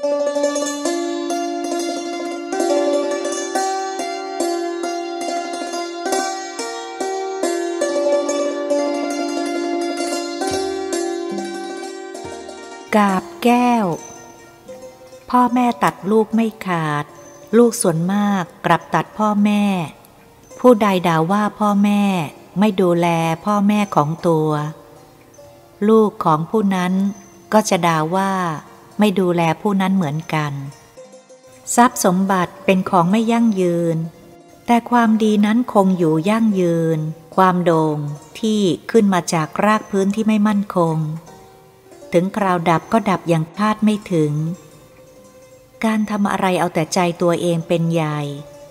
[0.00, 0.06] กา
[13.22, 13.86] บแก้ว
[15.30, 17.04] พ่อแม่ตัดลูกไม่ขาด
[17.58, 19.64] ลูกส่วนมากกลับตัดพ่อแม่
[20.60, 22.02] ผู้ใดด่าว่าพ่อแม่
[22.58, 23.06] ไม่ดูแล
[23.44, 24.48] พ่อแม่ของตัว
[25.88, 26.92] ลูกของผู้นั้น
[27.52, 28.32] ก็จะด่าว่า
[29.00, 30.52] ไม่ดูแลผู้นั้นเหมือนกัน
[31.74, 33.96] ทรัพย์สมบัติเป็นของไม่ยั่งยืน
[34.66, 36.98] แต่ความดีนั้นคงอยู่ยั่งยืน
[37.36, 37.98] ความโด่ง
[38.40, 38.60] ที่
[38.90, 40.96] ขึ้นมาจากรากพื้นที่ไม่มั่นคง
[42.12, 44.32] ถึงคราวดับก็ดับอย่างคาดไม่ถึง
[45.84, 48.18] การทำอะไรเอาแต่ใจตัวเองเป็นใหญ่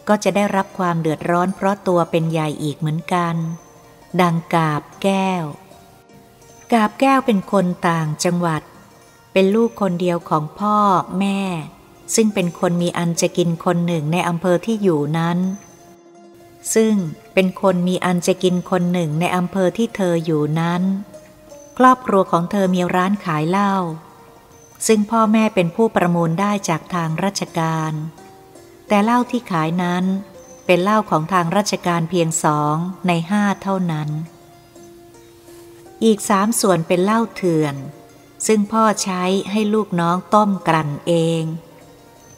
[0.08, 3.36] ก็จะได้รับความเดือดร้อนเพราะตัวเป็นใหญ่อีกเหมือนกัน
[4.22, 5.44] ดังกาบแก้ว
[6.73, 8.62] กาบแก้วเป็นคนต่างจังหวัด
[9.34, 10.78] เป็นลูกคนเดียวของพ่อ
[11.20, 11.42] แม่
[12.16, 15.38] ซึ่งเป็นคนมีอันจะกินคนหนึ่งในอำเภอที่อยู่นั้น
[16.73, 16.94] ซึ่ง
[17.34, 20.81] เป็นคนมีอันจะกินคนหนึ่งในอำเภอที่เธออยู่นั้น
[21.78, 23.73] ครอบครัวของเธอมีร้านขายเหล้า
[24.88, 27.94] ซึ่งพ่อแม่เป็นผู้ประมูลได้จากทางราชการ
[28.88, 30.03] แต่เหล้าที่ขายนั้น
[30.66, 32.75] เป็นเหล้าของทางราชการเพียงสอง
[33.08, 34.09] ในห้าเท่านั้น
[36.03, 37.75] อีกสามส่วนเป็นเหล้าเถื่อน
[38.48, 41.44] ซึ่งพ่อใช้ให้ลูกน้องต้มกลั่นเอง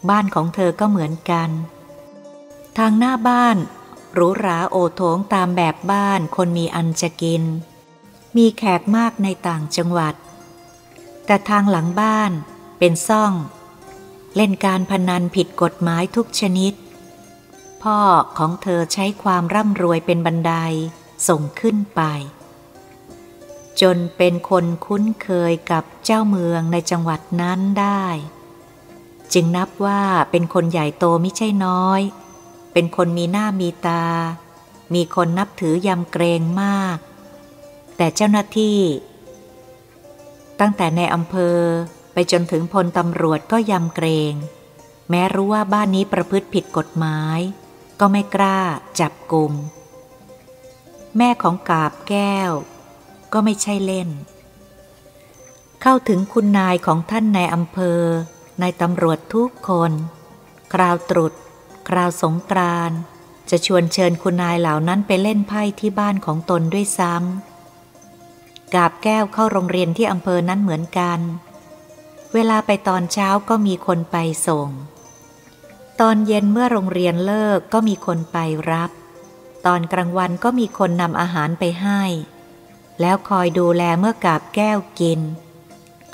[0.09, 1.49] บ้านของเธอก็เหมือนกัน
[2.77, 3.57] ทางหน้าบ้าน
[4.13, 7.43] หรูหราโอโถงตามแบบบ้านคนมีอันจะกิน
[8.37, 10.15] มีแขกมากในต่างจังหวัด
[11.25, 12.31] แต่ทางหลังบ้าน
[12.79, 13.33] เป็นซ่อง
[14.35, 16.73] เล่นการพนันผิดกฎหมายทุกชนิด
[17.83, 17.99] พ่อ
[18.37, 20.53] ของเธอใช้ความร่ำรวยเป็นบันได
[21.27, 22.01] ส่งขึ้นไป
[23.81, 28.05] จนเป็นคนคุ้นเคยกับเจ้าเมืองในจังหวัดนั้นได้
[29.33, 32.01] จึงนับว่าเป็นคนใหญ่โตไม่ใช่น้อย
[32.73, 34.05] เป็นคนมีหน้ามีตา
[34.93, 36.97] มีคนนับถือยำเกรงมาก
[37.97, 38.79] แต่เจ้าหน้าที่
[40.59, 41.59] ตั้งแต่ในอำเภอ
[42.13, 44.33] ไปจนถึงพลตำรวจก็ยำเกรง
[45.09, 47.39] แม้รู้ว่าบ้านนี้ประพฤติผิดกฎหมาย
[47.99, 48.59] ก็ไม่กล้า
[48.99, 49.53] จับกลุ่ม
[51.17, 52.51] แม่ของกาบแก้ว
[53.33, 54.09] ก็ไม่ใช่เล่น
[55.81, 58.01] เข้าถึงคุณนายของท่านในอำเภอ
[58.59, 59.91] ในตำรวจทุกคน
[60.73, 61.33] คราวตรุษ
[61.89, 62.91] คราวสงกราน
[63.49, 71.19] จะชวนเชิญคุณนายเหล่านั้นไปเล่นไพ่ที่บ้านของตนด้วยซ้ำกาบแก้วเข้าโรงเรียนที่อำเภอนั้นเหมือนกัน
[72.33, 74.17] เวลาไปตอนเช้าก็มีคนไป
[74.47, 74.69] ส่ง
[76.01, 78.37] ตอนเย็นเมื่อโรงเรียนเลิกก็มีคนไป
[78.71, 78.91] รับ
[79.65, 82.01] ตอนกลางวันก็มีคนนำอาหารไปให้
[83.01, 85.19] แล้วคอยดูแลเมื่อกาบแก้วกิน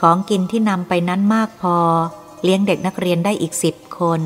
[0.01, 1.77] ของกินที่นำไปนั้นมากพอ
[2.43, 4.21] เลี้ยงเด็กนักเรียนได้อีกสิบคน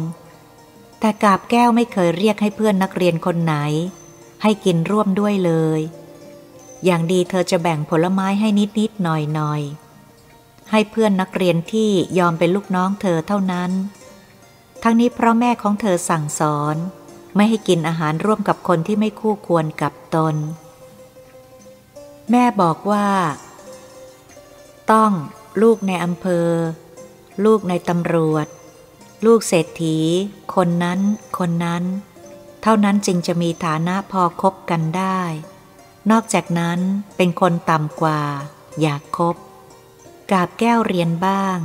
[1.00, 3.56] แต่กาบแก้วไม่เคยเรียกให้เพื่อนนักเรียนคนไหน
[4.42, 5.80] ให้กินร่วมด้วยเลย
[6.86, 9.62] อย่างดีเธอจะแบ่งผลไม้ให้นิดนิดหน่อยหน่อย
[10.72, 11.90] ให้เพื่อนนักเรียนที่
[12.20, 13.72] ยอมเป็นลูกน้องเธอเท่านั้น
[14.84, 16.76] ทั้งนี้เพราะแม่ของเธอสั่งสอน
[17.36, 20.36] ไม่ให้กินอาหารร่วมกับคนที่ไม่คู่ควรกับตน
[22.32, 23.08] แม่บอกว่า
[24.92, 25.12] ต้อง
[25.62, 26.50] ลูกในอำเภอ
[27.46, 28.48] ลูกในตำรวจ
[29.26, 29.98] ลูกเศรษฐี
[30.56, 31.00] คนนั้น
[31.38, 31.84] คนนั้น
[32.62, 35.22] เท่านั้นจึงจะมีฐานะพอคบกันได้
[36.12, 36.80] นอกจากนั้น
[37.18, 38.22] เป็นคนต่ำกว่า
[38.82, 39.36] อยากคบ
[40.32, 41.58] กาบแก้วเรียนบ้าง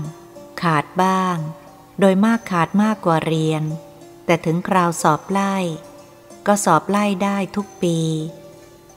[0.62, 1.37] ขาดบ้าง
[2.00, 3.62] โดยมากขาดมากกว่าเรียน
[4.25, 5.56] แต่ถึงคราวสอบไล่
[6.47, 7.99] ก็สอบไล่ได้ทุกปี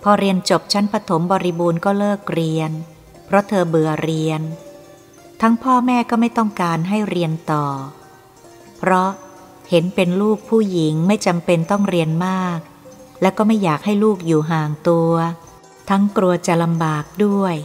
[0.04, 2.72] พอเรียนจบชั้นปฐมบริบูรณ์ก็เลิกเรียน
[3.26, 4.42] เพราะเธอเบื่อเรียน
[5.42, 7.66] ทั้งพ่อแม่ก็ไม่ต้องการให้เรียนต่อ
[8.78, 9.10] เพราะ
[9.70, 12.60] เห็นเป็นลูกผู้หญิงไม่จำเป็นต้องเรียนมาก
[13.22, 15.12] และก็ไม่อยากให้ลูกอยู่ห่างตัว
[15.90, 17.56] ทั้งกลัวจะลำบากด้วย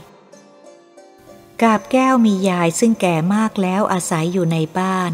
[1.63, 5.13] กาบแก้วมียายซึ่งแก่มากแล้วอาศัยอยู่ในบ้าน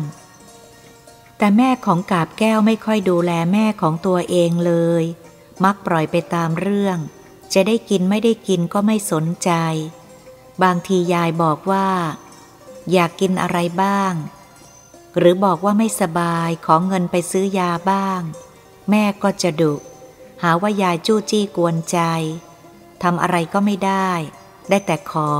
[1.39, 5.05] แต่แม่ของกาบแก้วไม่ค่อยดูแลแม่ของตัวเองเลย
[5.65, 6.99] มักปล่อยไปตามเรื่อง
[7.55, 9.51] จะได้กินไม่ได้กินก็ไม่สนใจ
[10.63, 11.89] บางทียายบอกว่า
[12.93, 14.13] อยากกินอะไรบ้าง
[15.19, 18.21] หรือบอกว่าไม่สบายขอเงินไปซื้อยาบ้าง
[18.91, 19.75] แม่ก็จะดุ
[20.43, 21.99] หาว่ายายจู้จี้กวนใจ
[23.03, 24.11] ทำอะไรก็ไม่ได้
[24.69, 25.33] ได้แต่ขอ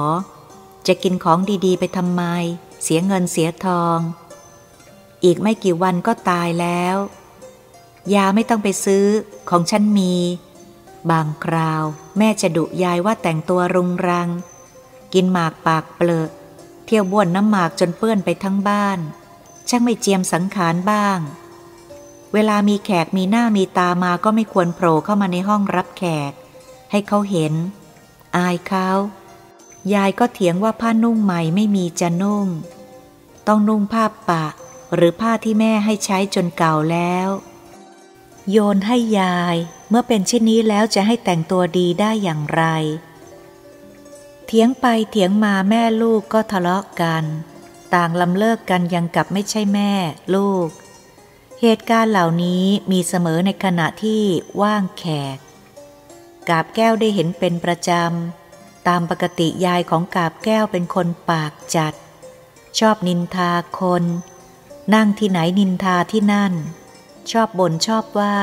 [0.87, 2.23] จะกินของดีๆ ไปทำไม
[2.83, 3.99] เสียเงินเสียทอง
[5.25, 6.97] อีกไม่กี่วันก็ตายแล้ว
[8.15, 9.05] ยาไม่ต้องไปซื้อ
[9.51, 10.15] ของฉันมี
[11.11, 11.85] บางคราว
[12.19, 14.29] แม่จะดุยายว่าแต่งตัวรุงรัง
[15.13, 16.31] กินหมากปากเปลือก
[16.85, 18.99] เที่ยวบ้วนน้ำหมากจนเปื้อนไปทั้งบ้าน
[19.69, 21.19] ช่างไม่เจียมสังขารบ้าง
[22.33, 26.33] เวลามีแขกมีหน้ามีตามาก็ไม่ควรโผล่เข้ามาในห้องรับแขก
[26.91, 27.53] ให้เขาเห็น
[28.37, 28.89] อายเขา
[29.95, 32.47] ยายก็เถียงว่าผ้านุ่งใหม่ไม่มีจะนุ่ง
[33.47, 34.47] ต้องนุ่งผ้าปะ
[34.95, 37.29] หรือผ้าที่แม่ให้ใช้จนเก่าแล้ว
[38.51, 39.57] โยนให้ยาย
[39.89, 42.63] เมื่อเป็นเช่นนี้แล้วจะให้แต่งตัวดีได้อย่างไร
[44.47, 47.25] เถียงไปเถียงมาแม่ลูกก็ทะเลาะกัน
[47.95, 49.93] ต่างลำเลิกกันยังกับไม่ใช่แม่
[50.35, 50.69] ลูก
[51.61, 54.23] เหตุการณ์เหล่านี้มีเสมอในขณะที่
[54.63, 55.05] ว่างแข
[55.37, 55.39] ก
[56.49, 61.95] กาบแก้วได้เห็นเป็นประจำ ตามปกติยายของกาบแก้วเป็นคนปากจัด
[62.79, 64.05] ชอบนินทาคน
[64.95, 66.53] นั่งที่ไหนนินทาที่นั่น
[67.31, 68.37] ชอบบ่นชอบว่า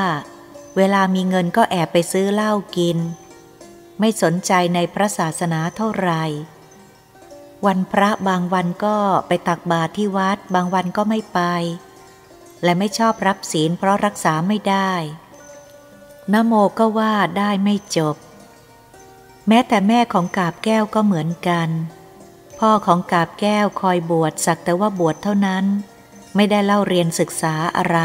[0.78, 2.98] เวลามีเงินก็แอบไปซื้อเหล้ากิน
[4.00, 6.24] ไม่สนใจในพระศาสนาเท่าไหร่
[7.66, 8.98] วันพระบางวันก็
[9.28, 11.40] ไปตักบาตรที่วัด บางวันก็ไม่ไป
[12.64, 14.92] และไม่ชอบรับศีลเพราะรักษาไม่ได้
[16.34, 18.16] นโมก็ว่าได้ไม่จบ
[19.48, 21.70] แม้แต่แม่ของกาบแก้วก็เหมือนกัน
[22.60, 25.66] พ่อของกาบแก้วคอยบวชสักแต่ว่าบวชเท่านั้น
[26.36, 28.00] ไม่ได้เล่าเรียนศึกษาอะไร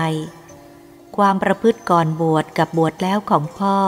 [1.17, 3.79] ความประพฤติก่อนบวชกับบวชแล้วของพ่อ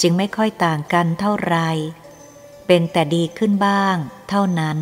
[0.00, 1.56] จึงไม่ค่อยต่างกันเท่าไร
[2.66, 3.96] เป็นแต่ดีขึ้นบ้าง
[4.28, 4.78] เท่านั้น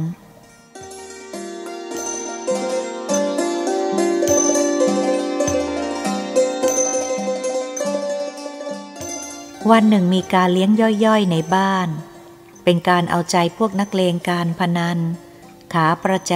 [9.70, 10.70] วันหนึ่งมีการเลี้ยง
[11.04, 11.88] ย่อยๆในบ้าน
[12.64, 14.98] เป็นการเอาใจพวกนักเลงการพนัน
[15.72, 16.34] ขาประจ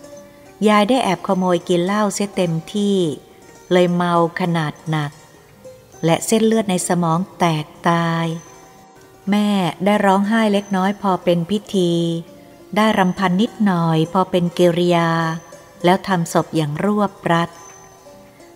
[0.00, 2.98] ำ ยายได้แอบขโมยกินเหล้าเสียเต็มที่
[3.72, 5.12] เลยเมาขนาดหนัก
[6.04, 8.26] และเส้นเลือดในสมองแตกตาย
[9.30, 9.48] แม่
[9.84, 11.92] ได้ร้องไห้เล็กน้อยพอเป็นพิธี
[12.76, 15.10] ได้รำพันนิดหน่อยพอเป็นกิริยา
[15.84, 17.50] แล้วทำศพอย่างรวบรัด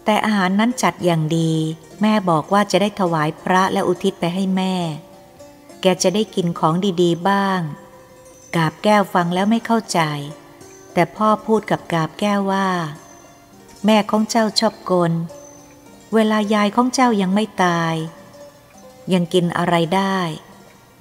[0.04, 1.52] แต่อาหารนั้นจัดอย่างดี
[2.00, 4.74] แม่บอกว่าจะได้ถวายพระและอุทิศไปให้แม่
[5.80, 7.60] แกจะได้กินของดีๆบ้าง
[8.56, 10.00] กาบแก้วฟังแล้วไม่เข้าใจ
[10.92, 12.68] แต่พ่อพูดกับกาบแก้วว่า
[13.86, 15.12] แม่ของเจ้าชอบกล
[16.14, 17.94] เวลายายของเจ้ายังไม่ตาย
[19.12, 20.18] ยังกินอะไรได้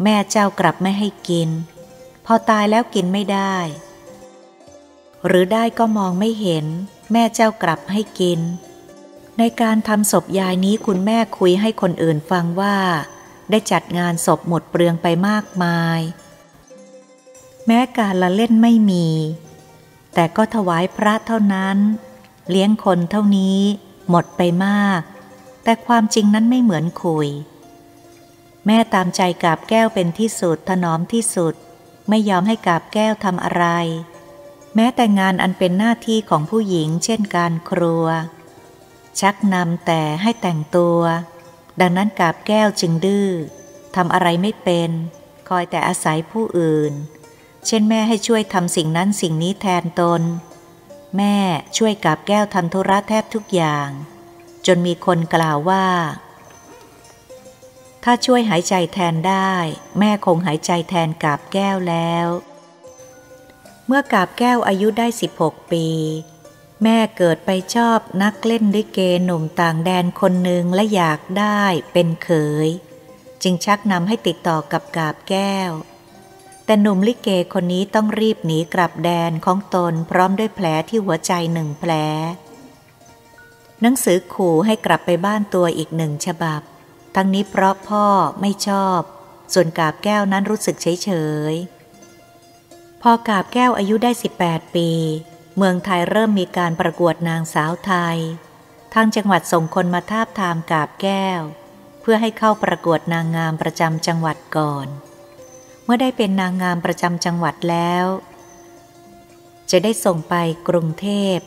[0.04, 1.50] แม่เจ้ากลับไม่ให้กิน
[2.25, 3.56] พอตายแล้วกินไม่ได้
[5.25, 6.66] หรือได้ก็มองไม่เห็น
[7.12, 8.39] แม่เจ้ากลับให้กิน
[9.38, 12.78] ในการทำศพยายนี้คุณแม่คุยให้คนอื่นฟังว่า
[13.50, 16.00] ได้จัดงานศพหมดเปลืองไปมากมาย
[17.68, 19.07] แม้การละเล่นไม่มี
[20.13, 21.78] แต่ก็ถวายพระเท่านั้น
[22.49, 23.59] เลี้ยงคนเท่านี้
[24.09, 25.01] หมดไปมาก
[25.63, 27.27] แต่ความจริงนั้นไม่เหมือนคุย
[28.65, 31.53] แม่ตามใจกาบแก้วเป็นที่สุดถนอมที่สุด
[32.09, 33.65] ไม่ยอมให้กาบแก้วทำอะไร
[34.75, 38.05] แม้แต่งานอันเป็นหน้าที่ของผู้หญิง เช่นการครัว
[39.19, 40.99] ชักนำแต่ให้แต่งตัว
[41.79, 43.29] ดังนั้นกาบแก้วจึงดื้อ
[43.95, 44.89] ทำอะไรไม่เป็น
[45.49, 46.94] คอยแต่อาศัยผู้อื่น
[47.65, 50.21] เช่นแม่ให้ช่วยทำสิ่งนั้นสิ่งนี้แทนตน
[51.17, 51.37] แม่
[51.77, 53.89] ช่วยกาบแก้วทำธุระแทบทุกอย่าง
[54.65, 55.87] จนมีคนกล่าวว่า
[58.03, 59.53] ถ้าช่วยหายใจแทนได้
[59.99, 62.27] แม่คงหายใจแทนกาบแก้วแล้ว
[63.87, 65.07] เมื่อกาบแก้วอายุได้
[65.39, 65.87] 16 ปี
[66.83, 71.61] แม่เกิดไปชอบนักเล่นลิเกหนุ่มต่างแดนคนหนึ่งและอยากได้
[71.94, 72.30] เป็นเข
[72.68, 72.69] ย
[73.44, 75.71] จึงชักนำให้ติดต่อกับกาบแก้ว
[76.71, 81.92] แต่หนุ่มลิเกคนนี้ต้องรีบหนีกลับแดนของตนพร้อมด้วยแผลที่หัวใจหนึ่งแผล
[83.81, 86.61] หนังสือขู่ให้กลับไปบ้านตัวอีกหนึ่งฉบับ
[87.16, 88.06] ทั้งนี้เพราะพ่อ
[88.42, 88.99] ไม่ชอบ
[89.54, 91.09] ส่วนกาบแก้วนั้นรู้สึกเฉยเฉ
[91.51, 91.54] ย
[93.01, 94.11] พอกาบแก้วอายุได้
[94.44, 94.90] 18 ปี
[95.57, 98.18] เมืองไทยเริ่มมีการประกวดนางสาวไทย
[98.94, 101.42] ทางจังหวัดส่งคนมาทาบทามกาบแก้ว
[102.01, 104.90] เพื่อให้เข้าประกวดนางงามประจำจังหวัดก่อน
[105.94, 108.06] มื่อได้เป็นนางงามประจำจังหวัดแล้ว
[109.71, 110.36] จะได้ส่งไป
[110.68, 111.38] กรุงเทพ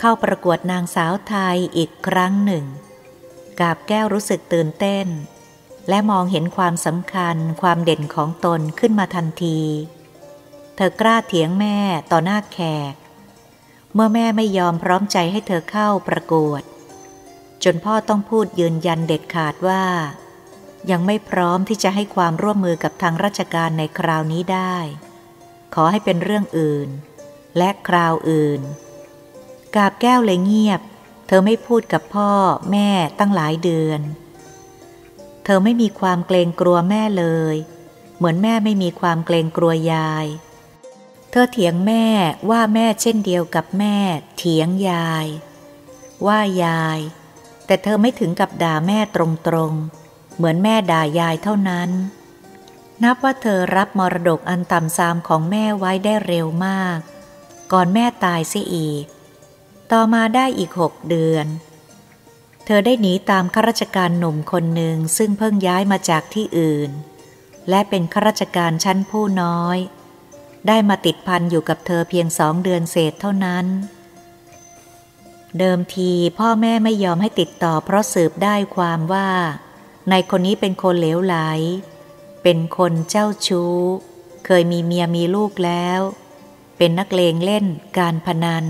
[0.00, 2.64] เข้าประกวดนางสาวไทยอีกครั้งหนึ่ง
[3.60, 5.06] กาบแก้วรู้สึกตื่นเต้น
[5.88, 9.60] และมองเห็นความสำคัญความเด่นของตนขึ้นมาทันที
[10.76, 11.78] เธอกล้าเถียงแม่
[12.10, 12.58] ต่อหน้าแข
[12.92, 12.94] ก
[13.94, 16.62] เมื่อแม่ไม่ยอมพร้อมใจให้เธอเข้าประกวด
[17.64, 19.84] จนพ่อต้องพูดยืนยันเด็ดขาดว่า
[20.90, 24.76] ยังไม่พร้อมที่จะให้ความร่วมมือกับทางราชการในคราวนี้ได้
[25.74, 26.88] ขอให้เป็นเรื่องอื่น
[27.58, 28.60] และคราวอื่น
[29.74, 30.80] กาบแก้วเลยเงียบ
[31.26, 32.30] เธอไม่พูดกับพ่อ
[32.72, 34.00] แม่ตั้งหลายเดือน
[35.44, 37.56] เธอไม่มีความเกรงกลัวแม่เลย
[38.16, 40.26] เหมือนแม่ไม่มีความเกรงกลัวยาย
[41.30, 42.06] เธอเถียงแม่
[42.50, 43.96] ว่าแม่เช่นเดียวกับแม่
[44.36, 45.26] เถียงยาย
[46.26, 47.00] ว่ายาย
[47.66, 49.16] แต่เธอไม่ถึงกับด่าแม่ต
[49.54, 50.03] รงๆ
[50.36, 51.90] เหมือนแม่ด่ายายเท่านั้น
[53.02, 56.98] นับว่าเธอรับมรดกอันต่ำซามของแม่ไว้ได้เร็วมาก
[57.72, 59.04] ก่อนแม่ตายเสียอีก
[59.92, 61.46] ต่อมาได้อีกหกเดือน
[62.64, 66.90] เธอได้หนีตามข้าราชการหนุ่มคนหนึ่งซึ่งเพิ่งย้ายมาจากที่อื่น
[67.68, 69.78] และเป็นข้าราชการชั้นผู้น้อย
[70.66, 73.66] ได้มาติดพันอยู่กับเธอเพียงสองเดือนเศษเท่านั้น
[75.58, 79.28] เดิมทีพ่อแม่ไม่ยอมให้ติดต่อเพราะสืบได้ความว่า
[80.10, 81.36] ในคนนี้เป็นคนเหลวไหล
[82.42, 83.76] เป็นคนเจ้าชู้
[84.46, 86.00] เคยมีเมียมีลูกแล้ว
[86.78, 87.66] เป็นนักเลงเล่น
[87.98, 88.64] การพนัน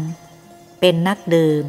[0.80, 1.64] เป็นนักดื่ม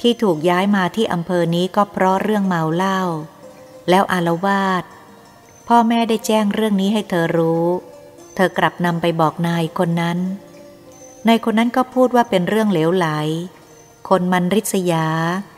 [0.00, 3.00] ที่ถูกย้ายมาที่อำเภอนี้ก็เพราะเรื่องเมาเหล้า
[3.88, 4.84] แล้วอารวาส
[5.68, 7.66] พ่อแม่ได้แจ้งเรื่องนี้ให้เธอรู้
[8.34, 10.18] เธอกลับนำไปบอกนายคนนั้น
[11.28, 13.06] นายคนนั้นก็พูดว่าเป็นเรื่องเหลวไหล
[14.08, 15.06] คนมันริษยา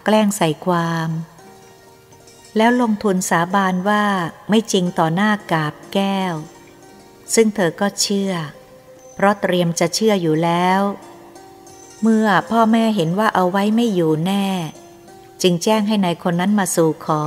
[0.05, 1.09] แกล้งใส่ความ
[2.57, 4.05] แล้วลงทุนสาบานว่า
[4.49, 6.35] ไม่จริงต่อหน้ากาบแก้ว
[7.35, 8.33] ซึ่งเธอก็เชื่อ
[9.15, 10.81] เพราะเตรียมจะเชื่ออยู่แล้ว
[12.03, 14.47] เมื่อพ่อแม่เห็นว่าเอาไว้ไม่อยู่แน่
[15.43, 17.25] จึงแจ้งให้ในายคนนั้นมาสู่ขอ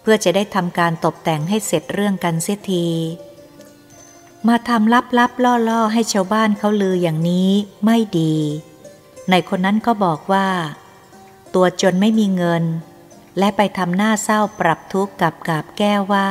[0.00, 2.88] เพื่อจะได้ทำการตกแต่งให้เสร็จเรื่องกันเสียที
[4.48, 7.50] มาทำลับๆล่อๆ ให้ชาวบ้านเขาลืออย่างนี้
[7.84, 8.34] ไม่ดี
[9.30, 10.48] ในคนนั้นก็บอกว่า
[11.54, 12.64] ตัวจนไม่มีเงิน
[13.38, 16.30] และไปทำหน้าเศร้าปรับทุกข์กับกาบแก้วว่า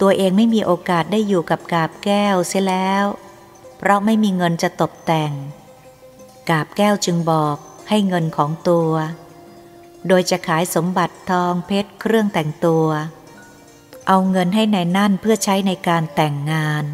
[0.00, 3.04] ตัวเองไม่มีโอกาสได้อยู่กับกาบแก้วเสียแล้ว
[3.78, 5.32] เพราะไม่มีเงินจะตกแต่ง
[6.50, 7.56] กาบแก้วจึงบอก
[7.88, 8.90] ให้เงินของตัว
[10.08, 12.86] โดยจะขายสมบัติทองเพชรเครื่องแต่งตัว
[14.08, 16.84] เอาเงินให้ในนั่นเพื่อใช้ในการแต่งงาน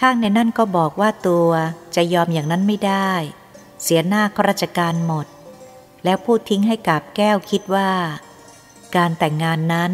[0.00, 1.48] ข้างในนั่นก็บอกว่าตัว
[1.94, 3.10] จะยอมอย่างนั้นไม่ได้
[3.82, 5.26] เสียหน้าข้าราชการหมด
[6.04, 7.90] แล้วพูดทิ้งให้กาบแก้วคิดว่า
[8.96, 9.92] การแต่งงานนั้น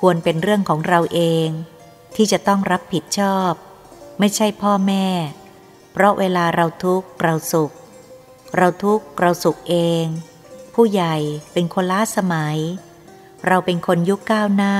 [0.00, 1.48] ควรเป็นเรื่องของเราเอง
[2.16, 3.52] ที่จะต้องรับผิดชอบ
[4.18, 5.06] ไม่ใช่พ่อแม่
[5.92, 7.72] เพราะเวลาเราทุกข์เราสุข
[8.56, 10.04] เราทุกข์เราสุขเอง
[10.74, 11.16] ผู้ใหญ่
[11.52, 12.58] เป็นคนล้าสมัย
[13.46, 14.76] เราเป็นคนยุคก้าวหน้า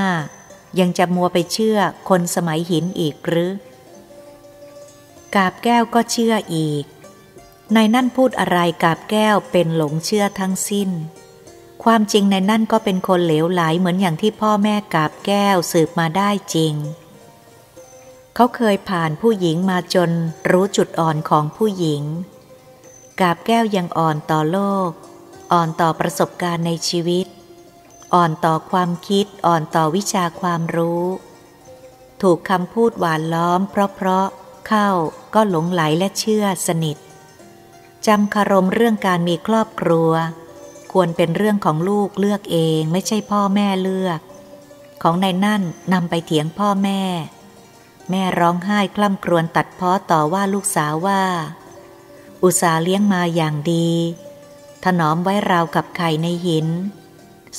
[0.79, 1.77] ยังจะมัวไปเชื่อ
[2.09, 3.51] คนสมัยหินอีกหรือ
[5.35, 6.83] กาบแก้วก็เชื่ออีก
[7.73, 10.89] ในนั่นพูดอะไรกาบแก้วเป็นหลงเชื่อทั้งสิ้น
[11.83, 16.73] ความจริงในนั่นก็เป็นคนเหลวไหลเหมือนอย่างที่พ่อแม่กาบแก้วสืบมาได้จริง
[18.35, 20.11] เขาเคยผ่านผู้หญิงมาจน
[20.51, 22.03] รู้จุดอ่อนของผู้หญิง
[23.19, 24.89] กาบแก้วยังอ่อนต่อโลก
[25.53, 27.27] อ่อนต่อประสบการณ์ในชีวิต
[28.13, 31.05] อ่อนต่อความคิดอ่อนต่อวิชาความรู้
[32.21, 34.27] ถูกคำพูดหวานล้อม เพราะเพราะ
[34.67, 34.89] เข้า
[35.33, 36.97] ก็หลงไหลและเชื่อสนิท
[38.07, 40.11] จำคารมเรื่องการมีครอบครัว
[40.91, 44.19] ควรเป็นเรื่องของลูกเลือกเองไม่ใช่พ่อแม่เลือก
[45.01, 45.61] ของในนั่น
[45.93, 47.01] นำไปเถียงพ่อแม่
[48.09, 51.23] แม่ร้องไห้คล่ำครวญตัดพ้อต่อว่าลูกสาวว่า
[52.43, 53.89] อุตสาเลี้ยงมาอย่างดี
[54.83, 56.67] ถนอมไว้ราวกับไข่ในหิน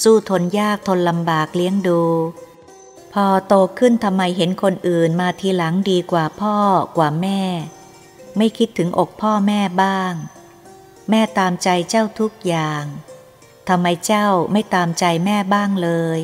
[0.03, 2.03] สู้ทนยากทนลำบากเลี้ยงดู
[3.13, 6.57] พอโตขึ้นทำไมเห็นคนอื่นมาทีหลังดีกว่าพ่อ
[6.97, 7.41] กว่าแม่
[8.37, 10.13] ไม่คิดถึงอกพ่อแม่บ้าง
[11.11, 12.85] แม่ตามใจเจ้าทุกอย่าง
[13.69, 16.21] ทำไมเจ้าไม่ตามใจแม่บ้างเลย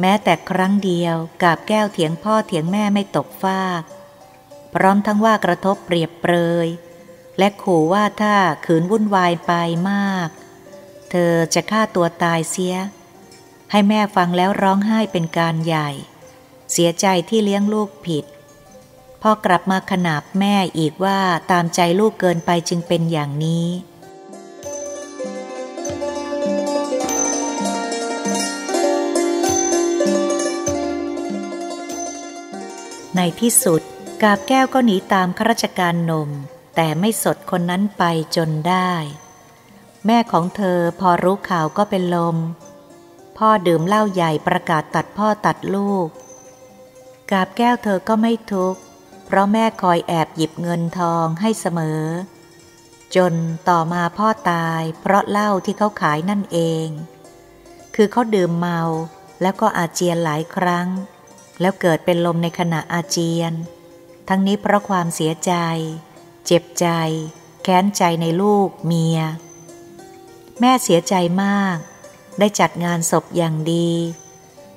[0.00, 3.82] แม้แต่ครั้งเดียวกาบแก้วเถียงพ่อเถียงแม่ไม่ตกฟาก
[4.74, 6.34] พร้อมทั้งว่ากระทบเปรียบเปร
[6.66, 6.68] ย
[7.38, 8.34] และขู่ว่าถ้า
[8.66, 9.52] ขืนวุ่นวายไป
[9.90, 10.28] มาก
[11.10, 12.76] เธอจะฆ่าตัวตายเสีย
[13.70, 15.90] ให้แม่ฟังแล้วร้องไห้เป็นการใหญ่
[16.72, 18.24] เสียใจที่เลี้ยงลูกผิด
[19.22, 21.20] พอกลับมาขนาบแม่อีกว่า
[21.50, 23.66] ตามใจลูกเกินไปจึงเป็นอย่างนี้
[33.16, 33.82] ในที่สุด
[34.22, 36.28] กาบแก้วก็หนีตามข้าราชการนม
[36.76, 38.02] แต่ไม่สดคนนั้นไป
[38.36, 38.92] จนได้
[40.06, 42.36] แม่ของเธอพอรู้ข่าวก็เป็นลม
[43.38, 46.08] พ่อดื่มเหล้าใหญ่ประกาศตัดพ่อตัดลูก
[47.30, 48.80] กาบแก้วเธอก็ไม่ทุกข์
[49.28, 52.02] เพราะแม่คอยแอบหยิบเงินทองให้เสมอ
[53.16, 53.34] จน
[53.68, 56.86] ต่อมาพ่อตายเพราะเหล้าที่เขาขายนั่นเอง
[57.94, 58.80] คือเขาดื่มเมา
[59.42, 60.88] แล้วก็อาเจียนหลายครั้ง
[61.60, 63.52] แล้วเกิดเป็นลมในขณะอาเจียน
[64.28, 65.52] ทั้งนี้เพราะความเสียใจ
[66.46, 66.86] เจ็บใจ
[67.62, 69.18] แค้นใจในลูกเมีย
[70.60, 71.76] แม่เสียใจมาก
[72.38, 73.90] ได้จัดงานศพอย่างดี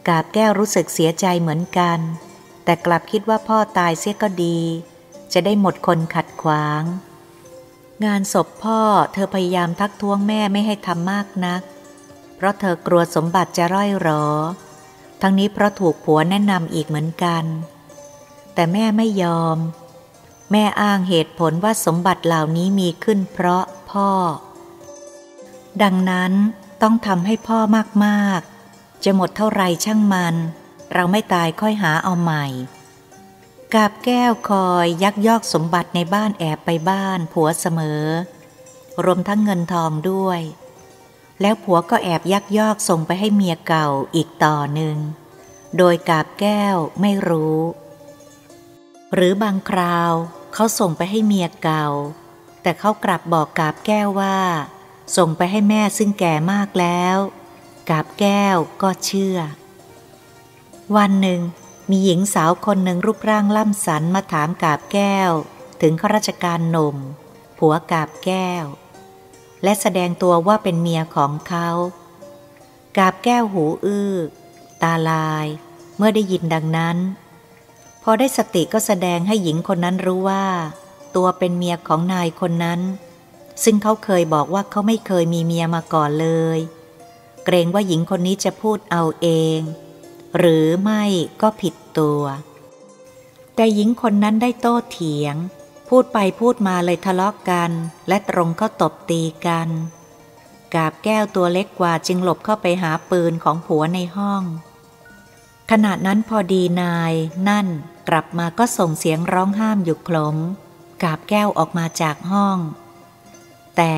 [0.07, 1.99] กาบแก้วรู้สึกเสียใจเหมือนกัน
[2.63, 4.59] แต่กลับคิดว่าพ่อตายเสียก็ดี
[5.33, 6.83] จะได้หมดคนขัดขวาง
[8.05, 8.81] งานศพพ่อ
[9.13, 11.61] เธอพยายามทักท้วงแม่ไม่ให้ทำมากนัก
[12.35, 14.25] เพราะเธอกลัวสมบัติจะร่อยหรอ
[15.21, 17.43] ทั้งนี้เพราะถูกผัวแนะนำอีกเหมือนกัน
[18.53, 19.57] แต่แม่ไม่ยอม
[20.51, 24.09] แม่อ้างเหตุผลว่าสมบัติเหล่านี้มีขึ้นเพราะพ่อ
[25.83, 26.31] ดังนั้น
[26.81, 27.59] ต้องทำให้พ่อ
[28.05, 30.35] มากๆ จะหมดเท่าไรช่างมัน
[30.93, 32.45] เราไม่ตายค่อยหาเอาใหม่
[33.73, 38.03] กาบแก้วคอยยักยอกสมบัติในบ้านแอบไปบ้านผัวเสมอ
[39.03, 40.41] รวมทั้งเงินทองด้วย
[41.41, 44.97] แล้วผัวก็แอบยักยอกส่งไปให้เมียเก่าอีกต่อหนึ่ง
[45.77, 47.59] โดยกาบแก้วไม่รู้
[49.13, 50.13] หรือบางคราว
[50.53, 51.87] เขาส่งไปให้เมียเก่า
[52.61, 54.39] แต่เขากลับบอกกาบแก้วว่า
[55.17, 57.17] ส่งไปให้แม่ซึ่งแก่มากแล้ว
[57.89, 59.37] กาบแก้วก็เชื่อ
[60.97, 61.41] วันหนึ่ง
[61.89, 65.31] มีหญิงสาวคนหนึ่งรูปร่างล่ำสันมาถามกาบแก้ว
[65.81, 66.97] ถึงข้าราชการหนุ่ม
[67.57, 68.65] ผัวกาบแก้ว
[69.63, 71.69] และแสดงตัวว่าเป็นเมียของเขา
[72.97, 74.13] กาบแก้วหูอื้อ
[74.83, 75.47] ตาลาย
[75.97, 76.97] เมื่อได้ยินดังนั้น
[78.03, 80.45] พอได้สติก็แสดงให้หญิงคนนั้นรู้ว่า
[81.15, 82.81] ตัวเป็นเมียของนายคนนั้น
[83.63, 86.59] ซึ่งเขาเคยบอกว่าเขาไม่เคยมีเมียมาก่อนเลย
[87.45, 89.29] เกรงว่าหญิงคนนี้จะพูดเอาเอ
[89.59, 89.61] ง
[90.37, 91.03] หรือไม่
[91.41, 92.23] ก็ผิดตัว
[93.55, 95.35] แต่หญิงคนนั้นได้โต้เถียง
[95.89, 97.71] พูดไปพูดมาเลยทะเลาะกกัน
[98.07, 99.69] และตรงก็ตบตีกัน
[100.73, 104.43] กาบแก้วตัวเล็กกว่าจึงหลบเข้าไปหาปืนของผัวในห้อง
[105.71, 107.13] ขณะนั้นพอดีนาย
[107.49, 107.67] นั่น
[108.09, 110.37] กลับมาก็ส่งเสียงร้องห้ามอยู่คลม
[111.03, 112.57] กาบแก้วออกมาจากห้อง
[113.77, 113.93] แต่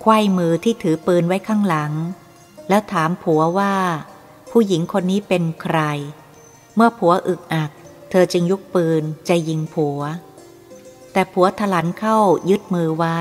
[0.00, 1.92] ไขว้มือที่ถือปืนไว้ข้างหลัง
[2.68, 3.74] แล้วถามผัวว่า
[4.50, 5.78] ผู้หญิงคนนี้เป็นใคร
[6.76, 7.70] เมื่อผัวอึกอัก
[8.10, 10.00] เธอจึงยุกปืนจะยิงผัว
[11.12, 12.18] แต่ผัวถลันเข้า
[12.50, 13.20] ยึดมือไว้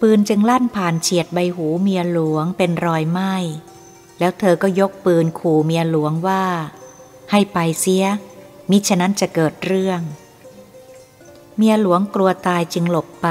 [0.00, 3.34] ปืนจึงลั่นผ่านเฉียดใบหูเมียหลวงเป็นรอยไหม้
[4.18, 6.44] แล้วเธอก็ยกปืนขู่เมียหลวงว่า
[7.30, 8.04] ให้ไปเสีย
[8.70, 10.00] มิฉะนั้นจะเกิดเรื่อง
[11.56, 13.28] เมียหลวงกลัวตายจึงหลบไป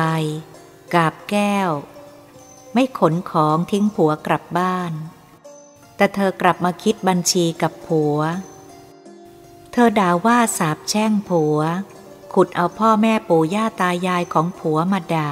[0.93, 1.69] กาบแก้ว
[2.73, 4.91] ไม่ขนของทิ้งผัวกลับบ้าน
[5.95, 8.19] แต่เธอกลับมาคิดบัญชีกับผัว
[9.71, 11.59] เธอด่าว่าสาบแช่งผัว
[12.33, 15.31] ขุดเอาพ่อแม่ปู่ย่าตายายของผัวมาด่า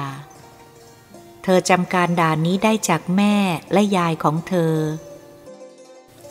[1.42, 3.34] เธอจำการด่านี้ได้จากแม่
[3.72, 4.74] และยายของเธอ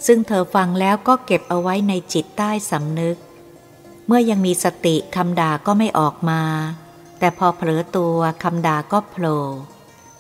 [0.06, 3.18] ซึ่งเธอฟังแล้วก็เก็บเอาไว้ในจิตใต้สำนึก
[4.08, 6.42] เมื่อยังมีสติคำด่าก็ไม่ออกมา
[7.20, 9.42] แต่พอเผลอตัวคำด่าก็โผล่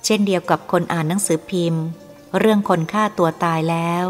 [0.06, 1.84] เช่นเดียวกับคนอ่านหนังสือพิมพ์
[2.38, 4.06] เรื่องคนฆ่าตัวตายแล้ว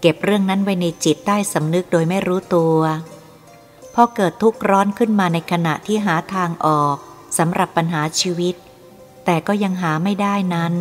[0.00, 2.78] เก็บเรื่องนั้นไว้ในจิตใต้สำนึกโดยไม่รู้ตัว
[3.94, 6.96] พอเกิดทุกข์ร้อนขึ้นมาในขณะที่หาทางออก
[7.38, 8.54] สำหรับปัญหาชีวิต
[9.24, 10.74] แต่ก็ยังหาไม่ได้นั้น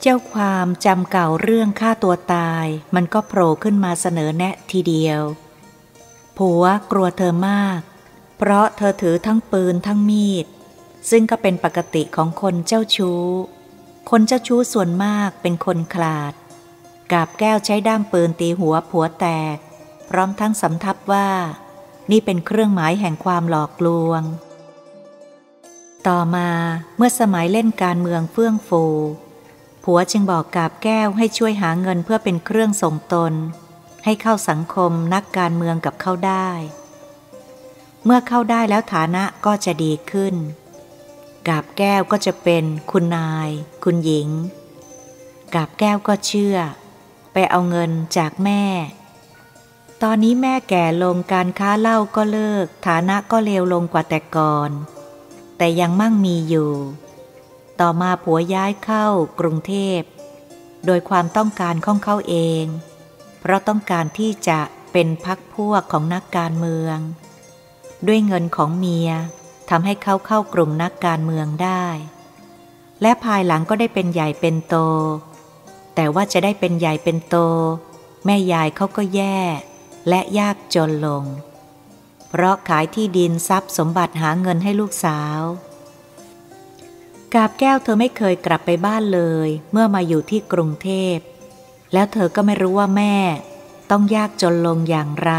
[0.00, 5.20] เจ้าความจำเก่าเรื่องฆ่าตัวตาย มันก็โผล่ขึ้นมาเสนอแนะทีเดียว
[6.36, 7.80] ผัวกลัวเธอมาก
[8.38, 10.46] เพราะเธอถือทั้งปืนทั้งมีด
[11.10, 13.24] ซึ่งก็เป็นปกติของคนเจ้าชู้
[14.08, 16.32] คนเจ้าชู้ส่วนมากเป็นคนขลาด
[17.12, 19.56] กาบแก้วใช้ด้ามปืนตีหัวผัวแตก
[20.08, 21.28] พร้อมทั้งสำทับว่า
[22.10, 24.22] นี่เป็นเครื่องหมายแห่งความหลอกลวง
[26.08, 26.50] ต่อมา
[26.96, 28.84] เมื่อสมัยเล่นการเมืองเฟื่องฟู
[29.84, 33.32] ผัวจึงบอกกาบแก้วให้ช่วยหาเงินเพื่อเป็นเครื่องส่งตน
[34.04, 36.50] ให้เข้าสังคมนักการเมืองกับเข้าได้
[38.04, 40.34] เมื่อเข้าได้แล้วฐานะก็จะดีขึ้น
[41.48, 43.50] กาบแก้วก็จะเป็นคุณนาย
[43.84, 44.28] คุณหญิง
[45.54, 46.56] กาบแก้วก็เชื่อ
[47.32, 48.64] ไปเอาเงินจากแม่
[50.02, 54.70] ตอนนี้แม่แก่ลงการค้าเหล้าก็เลิก ฐานะก็เลวลงกว่าแต่ก่อน
[55.56, 56.72] แต่ยังมั่งมีอยู่
[57.80, 59.06] ต่อมาผัวย้ายเข้า
[59.40, 60.00] กรุงเทพ
[60.86, 62.64] โดยความต้องการของเขาเอง
[63.40, 64.60] เพราะต้องการที่จะ
[64.92, 66.98] เป็นพักพวกของนักการเมือง
[68.06, 69.10] ด้วยเงินของเมีย
[69.70, 71.86] ทำให้เขาเข้ากลุ่มนักการเมืองได้
[73.02, 74.76] และภายหลังก็ได้เป็นใหญ่เป็นโต
[75.94, 77.36] แต่ว่าจะได้เป็นใหญ่เป็นโต
[78.24, 79.40] แม่ยายเขาก็แย่
[80.08, 81.24] และยากจนลง
[82.28, 85.40] เพราะขายที่ดินทรัพย์สมบัติหาเงินให้ลูกสาว
[87.34, 91.16] กาบแก้วเธอไม่เคยกลับไปบ้านเลย เมื่อมาอยู่ที่กรุงเทพ
[91.92, 93.16] แล้วเธอก็ไม่รู้ว่าแม่
[93.90, 95.32] ต้องยากจนลงอย่างไร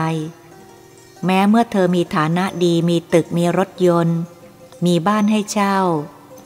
[1.26, 4.20] แม้เมื่อเธอมีฐานะดีมีตึกมีรถยนต์
[4.86, 5.78] มีบ้านให้เช่า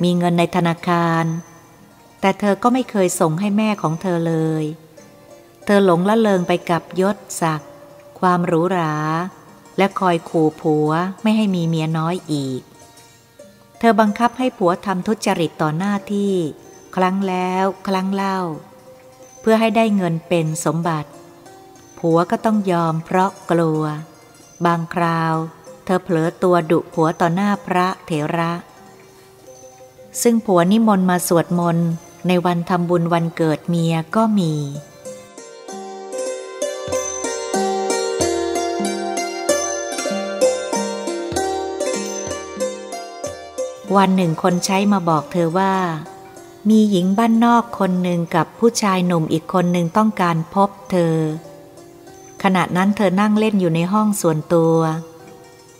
[0.03, 1.25] มีเงินในธนาคาร
[2.19, 4.63] แต่เธอก็ไม่เคยส่งให้แม่ของเธอเลย
[5.65, 7.71] เธอหลงละเลงไปกับยศศักดิ์
[8.19, 8.95] ความหรูหรา
[9.77, 10.89] และคอยขู่ผัว
[11.21, 12.61] ไม่ให้มีเมียน้อยอีก
[13.79, 16.33] เธอบังคับให้ผัวทำทุจริตต่อหน้าที่
[16.95, 18.39] ครั้งแล้วครั้งเล่า
[19.41, 21.09] เพื่อให้ได้เงินเป็นสมบัติ
[21.99, 23.83] ผัวก็ต้องยอมเพราะกลัว
[24.65, 25.35] บางคราว
[25.85, 28.53] เธอเผลอตัวดุผัวต่อหน้าพระเถระ
[30.21, 31.89] ซึ่งผัวนิมนต์มาสวดมนต์
[32.27, 34.53] ในวันทำบุญวันเกิดเมียก็มี
[43.95, 45.73] วันหนึ่งคนใช้มาบอกเธอว่า
[46.69, 51.15] มีหญิงบ้านนอกคนหนึ่งกับผู้ชายหนุ่มอีกคนหนึ่งต้องการพบเธอ
[52.47, 54.77] ขณะนั้นเธอนั่งเล่นอยู่ในห้องส่วนตัว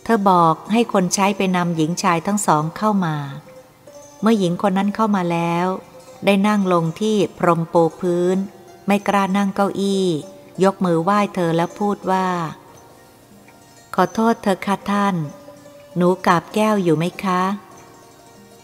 [0.04, 3.16] เธอบอกให้คนใช้ไปนำหญิงชายทั้งสองเข้ามา
[4.20, 5.66] เมื่อหญิงคนนั้นเข้ามาแล้ว
[6.24, 8.36] ได้นั่งลงที่พรมโปพื้น
[8.86, 10.04] ไม่กล้านั่งเก้าอี้
[10.64, 12.26] ยกมือไหว้เธอแล้วพูดว่า
[13.94, 15.14] ขอโทษเธอค่ะท่าน
[15.96, 17.42] หนูกาบแก้วอยู่ไหมคะ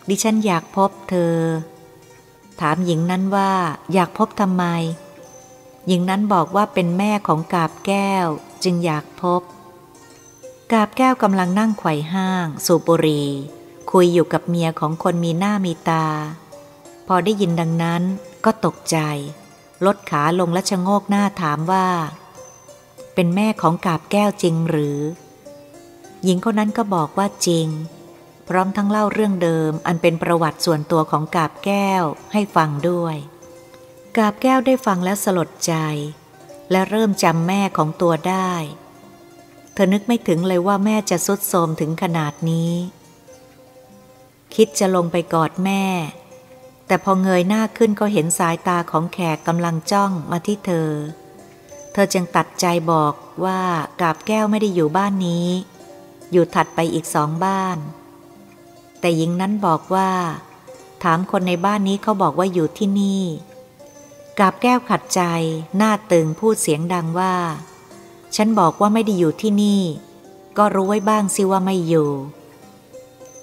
[0.08, 1.36] ดิฉันอยากพบเธอ
[2.60, 3.52] ถามหญิงนั้นว่า
[3.92, 4.64] อยากพบทำไม
[5.86, 8.26] หญิงนั้นบอกว่าเป็นแม่ของกาบแก้ว
[8.64, 9.42] จึงอยากพบ
[10.72, 13.28] กาบแก้วกำลังนั่งไขว่ห้าง สูบบุหรี่
[13.90, 16.06] คุยอยู่กับเมียของคนมีหน้ามีตา
[17.06, 18.02] พอได้ยินดังนั้น
[18.44, 18.98] ก็ตกใจ
[19.86, 21.88] ลดขาลงและชะโงกหน้าถามว่า
[23.14, 24.98] เป็นแม่ของกาบแก้วจริงหรือ
[26.24, 27.68] หญิงคนนั้นก็บอกว่าจริง
[28.48, 33.16] พร้อมทั้งเล่าเรื่องเดิมอันเป็นประวัติส่วนตัวของกาบแก้วให้ฟังด้วย
[34.18, 35.74] กาบแก้วได้ฟังแล้วสลดใจ
[36.70, 38.52] และเริ่มจำแม่ของตัวได้
[39.72, 42.72] เธอนึกไม่ถึงเลยว่าแม่จะสุดโทมถึงขนาดนี้
[44.54, 45.84] คิดจะลงไปกอดแม่
[46.86, 50.90] แต่พอเงยหน้าขึ้นก็เห็นสายตาของแขกกำลังจ้องมาที่เธอ
[51.92, 53.60] เธอจึงตัดใจบอกว่า
[54.00, 55.48] กาบแก้วไม่ได้อยู่บ้านนี้
[56.32, 57.78] อยู่ถัดไปอีกสองบ้าน
[59.00, 60.10] แต่หญิงนั้นบอกว่า
[61.02, 63.22] ถามคนในบ้านนี้เขาบอกว่าอยู่ที่นี่
[64.38, 65.22] กาบแก้วขัดใจ
[65.76, 67.36] หน้าตึงพูดเสียงดังว่า
[68.36, 69.82] ฉันบอกว่าไม่ได้อยู่ที่นี่
[70.58, 72.10] ก็รู้ไว้บ้างสิว่าไม่อยู่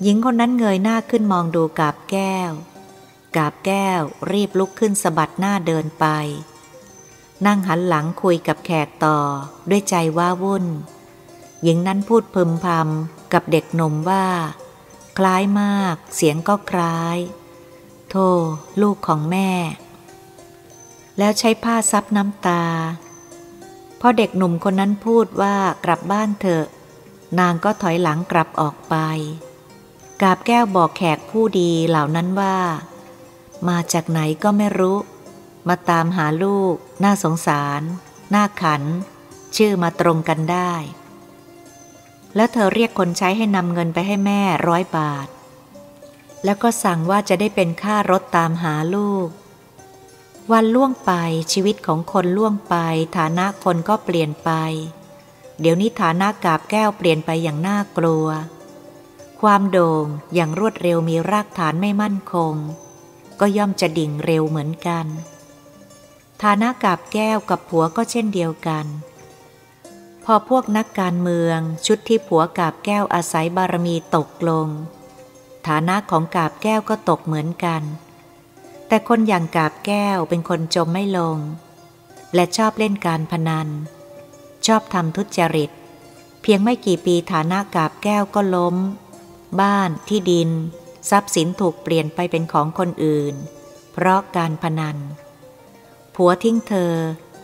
[0.02, 2.52] หญิงคนนั้นเงยหน้าขึ้นมองดูกาบแก้ว
[3.36, 6.06] กาบแก้วรีบลุกขึ้นสะบัดหน้าเดินไป
[7.46, 9.18] นั่งหันหลังคุยกับแขกต่อ
[9.70, 10.66] ด้วยใจว่าวุ่น
[11.64, 14.26] หญิงนั้นพูดพึมพำกับเด็กหนุ่มว่า
[15.18, 17.18] คล้ายมาก เสียงก็คล้าย
[18.10, 18.28] โธ่
[18.82, 19.52] ลูกของแม่
[21.20, 22.64] แล้วใช้ผ้าซับน้ำตา
[24.00, 25.56] พอเด็กหนุ่มคนนั้นพูดว่า
[25.86, 26.66] กลับบ้านเถอะ
[27.40, 28.96] นางก็ถอยหลังกลับออกไป
[30.22, 32.58] กาบแก้วบอกแขกผู้ดีเหล่านั้นว่า
[33.70, 34.98] มาจากไหนก็ไม่รู้
[35.68, 37.82] มาตามหาลูก น่าสงสาร
[38.34, 38.84] น่าขัน
[39.56, 40.74] ชื่อมาตรงกันได้
[42.36, 45.28] แล้วเธอเรียกคนใช้ให้นำเงินไปให้แม่ร้อยบาท
[46.46, 49.28] แล้วก็สั่งว่าจะได้เป็นค่ารถตามหาลูก
[50.54, 51.12] วันล่วงไป
[51.54, 52.76] ชีวิตของคนล่วงไป
[53.18, 54.52] ฐานะคนก็เปลี่ยนไป
[55.60, 58.28] เดี๋ยวนี้ฐานะกาบแก้วเปลี่ยนไปอย่างน่ากลัว
[59.42, 62.54] ความโด่งอย่างรวดเร็วมีรากฐานไม่มั่นคง
[63.40, 65.06] ก็ย่อมจะดิ่งเร็วเหมือนกัน
[66.44, 68.86] ฐานะกาบแก้วกับผัวก็เช่นเดียวกัน
[70.24, 74.68] พอพวกนักการเมืองชุดที่ผัวกาบแก้วอาศัยบารมีตกลง
[75.68, 77.84] ฐานะของกาบแก้วก็ตกเหมือนกัน
[78.90, 81.38] แต่คนอย่างกาบแก้วเป็นคนจมไม่ลง
[82.36, 83.68] และชอบเล่นการพนัน
[84.68, 85.72] ชอบทำทุจริต
[86.42, 88.76] เพียงไม่กี่ปีฐานะกาบแก้วก็ล้ม
[89.62, 90.50] บ้านที่ดิน
[91.10, 93.36] ทรัพย์สินถูกเปลี่ยนไปเป็นของคนอื่น
[93.92, 94.98] เพราะการพนัน
[96.16, 96.94] ผัวทิ้งเธอ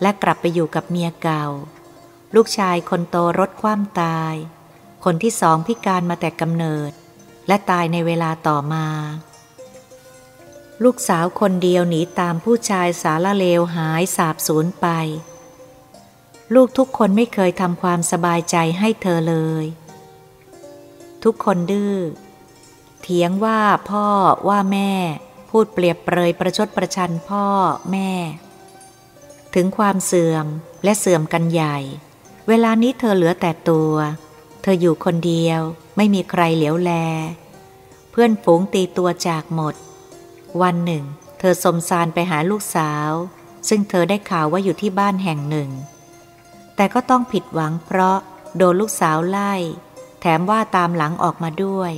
[0.02, 1.44] และกลับไปอยู่กับเมียเก่า
[2.34, 4.34] ลูกชายคนโตรถคว่ำตาย
[5.04, 6.92] คนที่สองพิการมาแต่กำเนิด
[7.48, 8.86] และตายในเวลาต่อมา
[10.84, 14.86] ลูกสาวคนเดียวหนีตามผู้ชายสารเลวหายสาบสูญไป
[16.54, 19.64] ลูกทุกคนไม่เคยทำความสบายใจให้เธอเลย
[21.24, 21.96] ทุกคนดื้อ
[23.00, 23.60] เถียงว่า
[23.90, 24.08] พ่อ
[24.48, 24.92] ว่าแม่
[25.50, 27.46] พูดเปรียบเปรยประชดประชันพ่อ
[27.92, 28.10] แม่
[29.54, 30.46] ถึงความเสื่อม
[30.84, 31.76] และเสื่อมกันใหญ่
[32.48, 33.94] เวลานี้เธอเหลือแต่ตัว
[34.62, 35.60] เธออยู่คนเดียว
[35.96, 36.92] ไม่มีใครเหลียวแล
[38.10, 39.74] เพื่อนฝูงตีตัวจากหมด
[40.62, 41.04] วันหนึ่ง
[41.38, 43.10] เธอสมสารไปหาลูกสาว
[43.68, 45.70] ซึ่งเธอได้ข่าวว่าอยู่ที่บ้านแห่งหนึ่ง
[46.76, 48.18] แต่ก็ต้องผิดหวังเพราะ
[48.56, 49.54] โดนลูกสาวไล่
[50.20, 51.92] แถมว่าตามหลังออกมาด้วย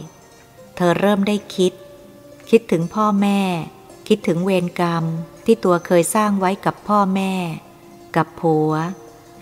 [0.77, 1.73] เธอเริ่มได้คิด
[2.51, 3.41] คิดถึงพ่อแม่
[4.09, 5.05] คิดถึงเวรกรรม
[5.45, 7.33] ที่ตัวเคยสร้างไว้กับพ่อแม่
[8.17, 8.73] กับผัว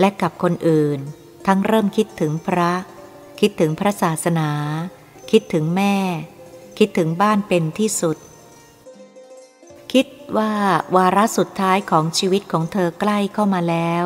[0.00, 0.98] และกับคนอื่น
[1.46, 2.72] ทั้งเริ่มคิดถึงพระ
[3.40, 4.50] คิดถึงพระศาสนา
[5.30, 5.94] คิดถึงแม่
[6.78, 8.16] คิดถึงบ้านเป็นที่สุด
[10.00, 10.54] คิดว่า
[10.96, 14.04] วาระสุดท้ายของชีวิตของเธอใกล้เข้ามาแล้ว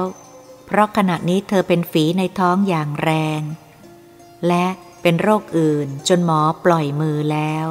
[0.66, 3.40] เพราะขณะนี้เธอเป็นฝีในท้องอย่างแรง
[4.46, 4.66] และ
[5.02, 7.66] เป็นโรคอื่นจนหมอปล่อยมือแล้ว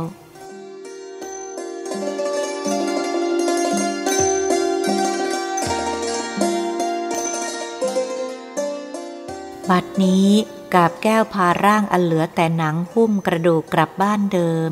[9.69, 10.27] บัดนี้
[10.73, 14.71] กาบแก้วพาร่างอันเหลือแต่หนังหุ้มกระดูกกลับบ้านเดิม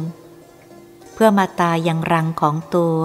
[1.14, 3.02] เพื่อมาตายยังรังของตัว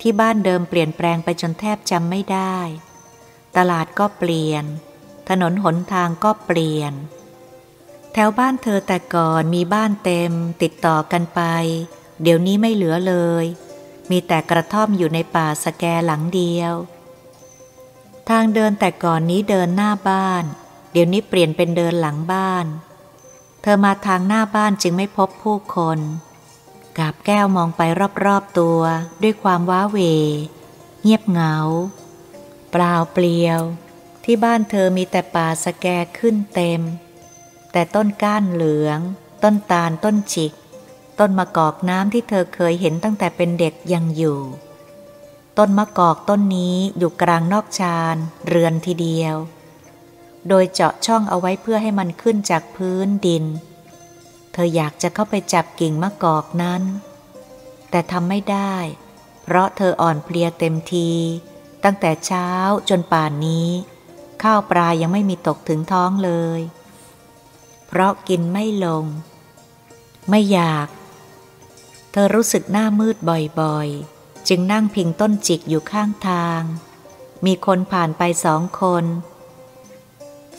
[0.00, 2.56] ที่บ้านเดิมเปลี่ยนแปลงไปจนแทบจำไม่ได้
[3.56, 4.64] ตลาดก็เปลี่ยน
[5.28, 6.92] ถนนหนทางก็เปลี่ยน
[8.12, 10.32] แถวบ้านเธอแต่ก่อนมีบ้านเต็ม
[10.62, 11.40] ติดต่อกันไป
[12.22, 13.44] เดี๋ยวนี้ไม่เหลือเลย
[14.10, 16.74] มีแต่กระท่อมอยู่ในป่าสแกหลังเดียว
[18.28, 20.44] ทางเดินแต่ก่อนนี้เดินหน้าบ้าน
[20.92, 22.66] เดี๋ยวนี้เปลี่ยนเป็นเดินหลังบ้าน
[23.62, 25.98] เธอมาทางหน้าบ้านจึงไม่พบผู้คน
[27.00, 27.82] กาบแก้วมองไป
[28.24, 28.80] รอบๆตัว
[29.22, 29.98] ด้วยความว้าเว
[31.02, 31.56] เงียบเหงา
[32.70, 33.60] เปล่าเปลี่ยว
[34.24, 35.86] ที่บ้านเธอมีแต่ป่าสแก
[36.18, 36.80] ขึ้นเต็ม
[37.72, 38.98] แต่ต้นก้านเหลือง
[39.42, 40.52] ต้นตาลต้นจิก
[41.18, 44.38] ต้นมะกอกน้ำที่เธอเคยเห็นตั้งแต่เป็นเด็กยังอยู่
[45.58, 48.16] ต้นมะกอกต้นนี้อยู่กลางนอกชาน
[48.48, 49.36] เรือนทีเดียว
[50.48, 53.44] โดยเจาะช่องเอาไว้เพื่อให้มันขึ้นจากพื้นดิน
[54.52, 56.82] เธออยากจะเข้าไปจับกิ่งมะกอกนั้น
[57.90, 58.74] แต่ทำไม่ได้
[59.42, 61.10] เพราะเธออ่อนเพลียเต็มที
[61.84, 62.48] ตั้งแต่เช้า
[62.88, 63.68] จนป่านนี้
[64.42, 66.60] ข้าวปลายังไม่มีตกถึงท้องเลย
[67.86, 69.04] เพราะกินไม่ลง
[70.30, 70.88] ไม่อยาก
[72.12, 73.16] เธอรู้สึกหน้ามืด
[73.60, 76.62] บ่อยๆ จึงนั่งพิงต้นจิกอยู่ข้างทาง
[77.46, 79.04] มีคนผ่านไปสองคน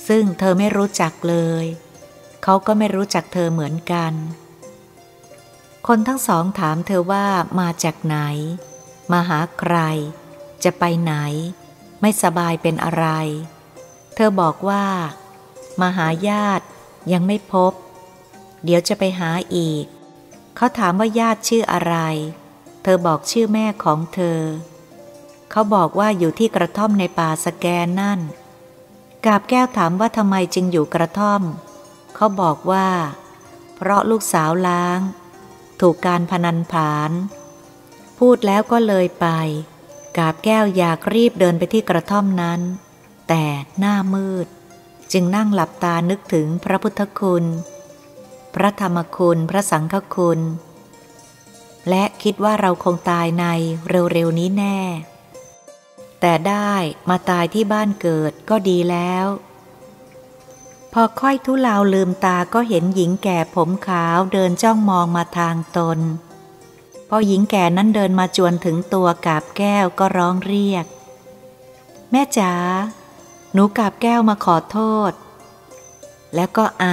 [0.08, 1.66] ซึ่งเธอไม่รู้จักเลย
[2.44, 4.14] เขาก็ไม่รู้จักเธอเหมือนกัน
[5.88, 7.26] คนทั้งสองถามเธอว่า
[7.60, 8.18] มาจากไหน
[9.12, 9.76] มาหาใคร
[10.64, 11.14] จะไปไหน
[12.02, 13.08] ไม่สบายเป็นอะไร
[14.16, 14.86] เธอบอกว่า
[15.82, 16.66] มาหาญาติ
[17.12, 17.74] ยังไม่พบ
[18.64, 19.86] เดี๋ยวจะไปหาอีก
[20.56, 21.96] เขาถามว่าญาติชื่ออะไร
[22.84, 24.40] เธอบอกชื่อแม่ของเธอ
[25.52, 28.20] เขาบอกว่าอยู่ที่กระท่อมในป่าสแกนนั่น
[29.26, 31.42] กาบแก้วถามว่าทำไมจึงอยู่กระท่อม
[32.16, 32.90] เขาบอกว่า
[33.76, 35.00] เพราะลูกสาวล้าง
[35.82, 37.12] ถูกการพนันผาน
[38.20, 39.28] พูดแล้วก็เลยไป
[40.18, 42.62] กาบแก้วอยากรีบเดินไปที่กระท่อมนั้น
[43.30, 43.44] แต่
[43.80, 44.48] หน้ามืด
[45.12, 47.46] จึงนั่งหลับตานึกถึงพระพุทธคุณ
[48.56, 50.40] พระธรรมคุณพระสังฆคุณ
[51.90, 53.46] และคิดว่าเราคงตายใน
[53.90, 54.80] เร็วๆนี้แน่
[56.22, 56.74] แต่ได้
[57.10, 59.26] มาตายที่บ้านเกิดก็ดีแล้ว
[60.94, 66.00] พอค่อยทุเลาลืมตาก็เห็นหญิงแก่ผมขาวเดินจ้องมองมาทางตน
[67.10, 70.86] พอหญิงแก่นั้นเดินมาจวนถึงตัวกาบแก้วก็ร้องเรียก
[72.12, 72.54] แม่จ๋า
[73.54, 75.12] หนูกาบแก้วมาขอโทษ
[76.36, 76.86] แล้วก็ไอ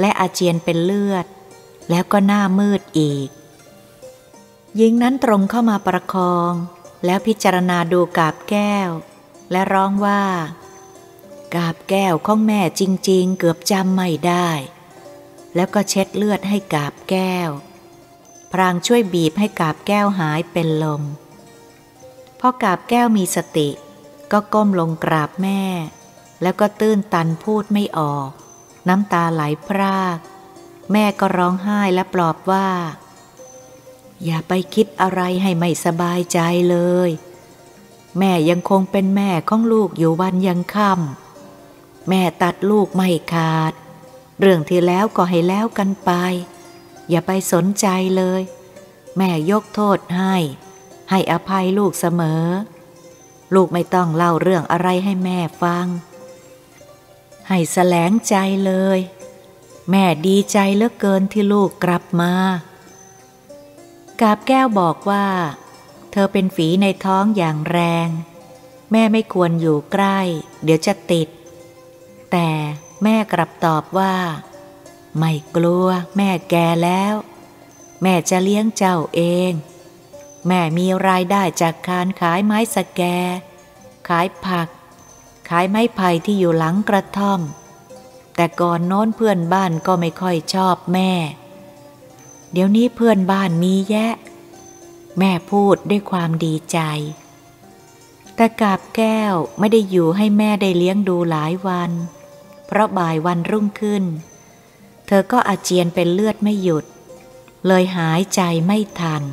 [0.00, 1.26] และอาเจียนเป็นเลือด
[1.90, 3.28] แล้วก็หน้ามืดอีก
[4.76, 6.52] หญิงนั้นตรงเข้ามาประคอง
[7.04, 8.88] แล้วพิจารณาดูกาบแก้ว
[9.50, 10.22] และร้องว่า
[11.56, 14.48] กาบแก้วของแม่จริง ๆ เกือบจำไม่ได้
[15.54, 17.50] แล้วก็เช็ดเลือดให้กาบแก้ว
[18.52, 21.02] พรางช่วยบีบให้กาบแก้วหายเป็นลม
[22.40, 23.68] พอกาบแก้วมีสติ
[24.32, 25.62] ก็ก้มลงกราบแม่
[26.42, 28.30] แล้วก็ตื้นตันพูดไม่ออก
[28.88, 30.18] น้ำตาไหลพราก
[30.92, 32.68] แม่ก็ร้องไห้และปลอบว่า
[34.24, 36.38] อย่าไปคิดอะไรให้ไม่สบายใจ
[36.70, 36.76] เล
[37.08, 37.10] ย
[38.18, 41.23] แม่ยังคงเป็นแม่ของลูกอยู่วันยังค่ำ
[42.08, 43.72] แม่ตัดลูกไม่ขาด
[44.40, 46.10] เรื่องที่แล้วก็ให้แล้วกันไป
[47.10, 47.86] อย่าไปสนใจ
[48.16, 48.42] เลย
[49.16, 50.34] แม่ยกโทษให้
[51.10, 52.44] ให้อภัยลูกเสมอ
[53.54, 55.86] ลูกไม่ต้องเล่าเรื่องอะไรให้แม่ฟัง
[57.48, 58.34] ให้แสลงใจ
[58.66, 58.98] เลย
[59.90, 62.34] แม่ดีใจเหลือเกินที่ลูกกลับมา
[64.20, 65.26] กาบแก้วบอกว่า
[66.12, 68.08] เธอเป็นฝีในท้องอย่างแรง
[68.92, 70.18] แม่ไม่ควรอยู่ใกล้
[70.64, 71.28] เดี๋ยวจะติด
[72.36, 72.52] แต่
[73.02, 74.14] แม่กลับตอบว่า
[75.18, 77.14] ไม่กลัวแม่แก่แล้ว
[78.02, 79.52] แม่จะเลี้ยงเจ้าเอง
[80.46, 83.02] แม่มีรายได้จากการขายไม้สแก
[84.08, 84.68] ขายผัก
[85.48, 87.40] ขายไม้ไผ่ที่อยู่หลังกระท่อม
[88.34, 91.12] แต่ก่อนโน้นเพื่อนบ้านก็ไม่ค่อยชอบแม่
[92.52, 94.12] เดี๋ยวนี้เพื่อนบ้านมีแยะ
[95.18, 96.78] แม่พูดด้วยความดีใจ
[98.34, 101.92] แต่กาบแก้วไม่ได้อยู่ให้แม่ได้เลี้ยงดูหลายวัน
[102.66, 104.04] เพราะบ่ายวันรุ่งขึ้น
[105.06, 106.84] เธอก็อาเจียนเป็นเลือดไม่หยุด
[107.66, 109.24] เลยหายใจไม่ทัน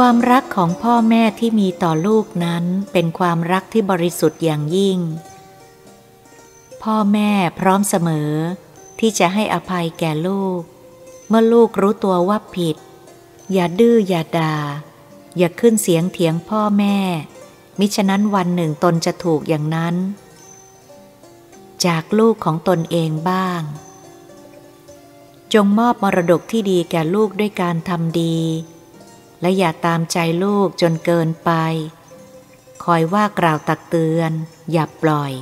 [0.00, 4.98] ความรักของพ่อแม่ที่มีต่อลูกนั้นเป็นความรักที่บริสุทธิ์อย่างยิ่ง
[6.82, 8.30] พ่อแม่พร้อมเสมอ
[8.98, 10.60] ที่จะให้อภัยแก่ลูก
[11.28, 12.76] เมื่อลูกรู้ตัวว่าผิด
[13.52, 14.54] อย่าดื้ออย่าดา่า
[15.36, 16.98] อย่าขึ้นเสียงเถียงพ่อแม่
[17.78, 19.94] มิฉะนั้นวันหนึ่งตนจะถูกอย่างนั้น
[21.86, 23.62] จากลูกของตนเองบ้าง
[25.54, 28.38] จงมอบมรดกที่ดีแก่ลูกด้วยการทำดี
[29.40, 31.50] และอย่าตามใจลูกจนเกินไป
[32.84, 34.30] คอยว่ากล่าวตักเตือน
[34.72, 35.32] อย่าปล่อย